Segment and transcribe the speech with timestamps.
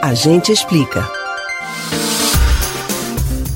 [0.00, 1.04] A gente explica.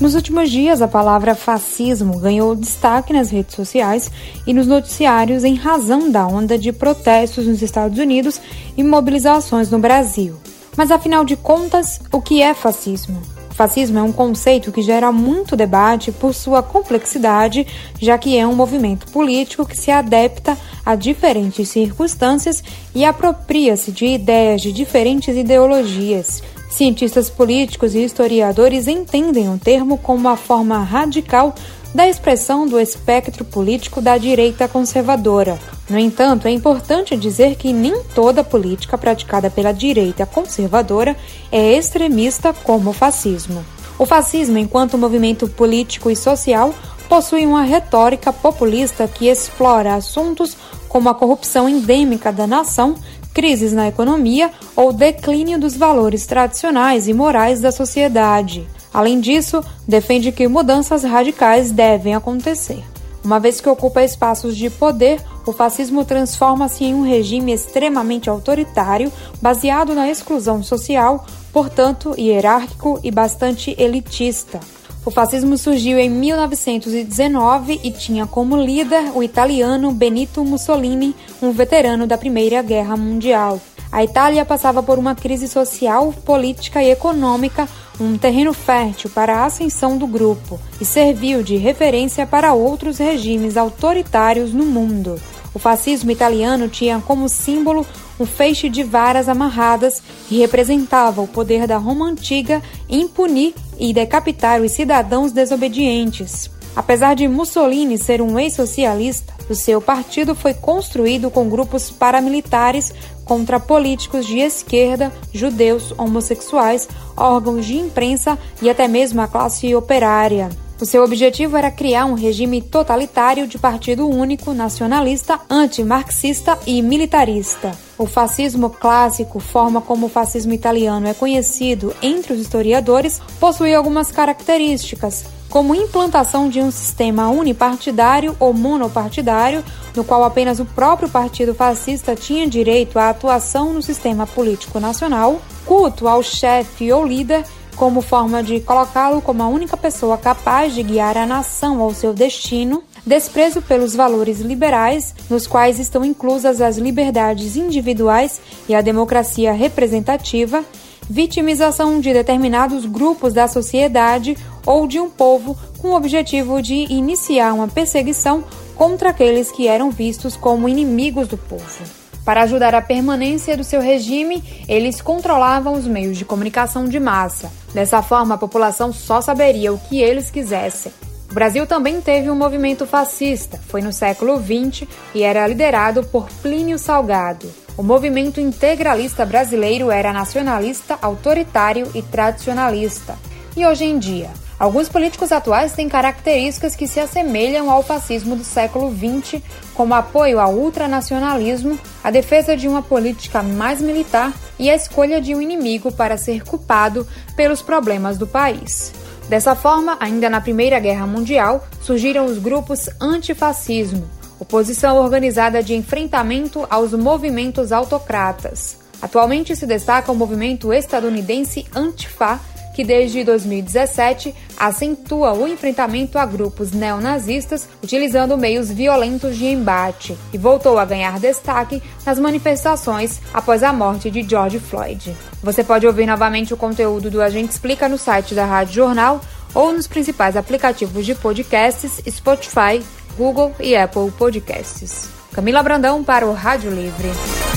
[0.01, 4.11] Nos últimos dias, a palavra fascismo ganhou destaque nas redes sociais
[4.45, 8.41] e nos noticiários em razão da onda de protestos nos Estados Unidos
[8.75, 10.35] e mobilizações no Brasil.
[10.75, 13.21] Mas afinal de contas, o que é fascismo?
[13.53, 17.67] Fascismo é um conceito que gera muito debate por sua complexidade,
[18.01, 22.63] já que é um movimento político que se adapta a diferentes circunstâncias
[22.95, 26.41] e apropria-se de ideias de diferentes ideologias.
[26.69, 31.53] Cientistas políticos e historiadores entendem o termo como uma forma radical
[31.93, 35.59] da expressão do espectro político da direita conservadora.
[35.89, 41.15] No entanto, é importante dizer que nem toda política praticada pela direita conservadora
[41.51, 43.63] é extremista como o fascismo.
[43.99, 46.73] O fascismo, enquanto movimento político e social,
[47.07, 50.57] possui uma retórica populista que explora assuntos
[50.89, 52.95] como a corrupção endêmica da nação,
[53.33, 58.67] crises na economia ou declínio dos valores tradicionais e morais da sociedade.
[58.93, 62.83] Além disso, defende que mudanças radicais devem acontecer.
[63.23, 69.11] Uma vez que ocupa espaços de poder, o fascismo transforma-se em um regime extremamente autoritário,
[69.41, 74.59] baseado na exclusão social, portanto hierárquico e bastante elitista.
[75.05, 82.05] O fascismo surgiu em 1919 e tinha como líder o italiano Benito Mussolini, um veterano
[82.05, 83.59] da Primeira Guerra Mundial.
[83.93, 87.69] A Itália passava por uma crise social, política e econômica,
[88.01, 93.55] um terreno fértil para a ascensão do grupo, e serviu de referência para outros regimes
[93.55, 95.21] autoritários no mundo.
[95.53, 97.85] O fascismo italiano tinha como símbolo
[98.19, 103.93] um feixe de varas amarradas que representava o poder da Roma antiga em punir e
[103.93, 106.49] decapitar os cidadãos desobedientes.
[106.75, 112.93] Apesar de Mussolini ser um ex-socialista, o seu partido foi construído com grupos paramilitares
[113.25, 120.49] contra políticos de esquerda, judeus, homossexuais, órgãos de imprensa e até mesmo a classe operária.
[120.81, 127.71] O seu objetivo era criar um regime totalitário de partido único, nacionalista, antimarxista e militarista.
[127.97, 134.11] O fascismo clássico, forma como o fascismo italiano é conhecido entre os historiadores, possui algumas
[134.11, 139.63] características, como implantação de um sistema unipartidário ou monopartidário,
[139.95, 145.39] no qual apenas o próprio partido fascista tinha direito à atuação no sistema político nacional,
[145.63, 150.81] culto ao chefe ou líder como forma de colocá-lo como a única pessoa capaz de
[150.81, 156.79] guiar a nação ao seu destino, desprezo pelos valores liberais, nos quais estão inclusas as
[156.79, 160.63] liberdades individuais e a democracia representativa,
[161.09, 167.53] vitimização de determinados grupos da sociedade ou de um povo com o objetivo de iniciar
[167.53, 168.43] uma perseguição
[168.75, 171.83] contra aqueles que eram vistos como inimigos do povo.
[172.25, 177.51] Para ajudar a permanência do seu regime, eles controlavam os meios de comunicação de massa.
[177.73, 180.91] Dessa forma, a população só saberia o que eles quisessem.
[181.29, 186.29] O Brasil também teve um movimento fascista, foi no século XX e era liderado por
[186.41, 187.62] Plínio Salgado.
[187.75, 193.17] O movimento integralista brasileiro era nacionalista, autoritário e tradicionalista.
[193.57, 194.29] E hoje em dia,
[194.59, 199.41] Alguns políticos atuais têm características que se assemelham ao fascismo do século XX,
[199.73, 205.35] como apoio ao ultranacionalismo, a defesa de uma política mais militar e a escolha de
[205.35, 207.05] um inimigo para ser culpado
[207.35, 208.93] pelos problemas do país.
[209.27, 214.09] Dessa forma, ainda na Primeira Guerra Mundial, surgiram os grupos antifascismo,
[214.43, 218.77] oposição organizada de enfrentamento aos movimentos autocratas.
[219.01, 222.39] Atualmente se destaca o movimento estadunidense Antifa,
[222.75, 230.37] que desde 2017 acentua o enfrentamento a grupos neonazistas utilizando meios violentos de embate e
[230.37, 235.15] voltou a ganhar destaque nas manifestações após a morte de George Floyd.
[235.41, 239.21] Você pode ouvir novamente o conteúdo do Agente Explica no site da Rádio Jornal
[239.53, 242.83] ou nos principais aplicativos de podcasts Spotify,
[243.17, 245.09] Google e Apple Podcasts.
[245.33, 247.52] Camila Brandão para o Rádio Livre.